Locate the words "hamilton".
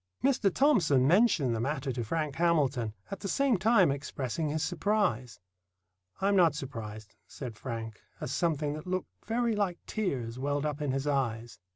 2.37-2.95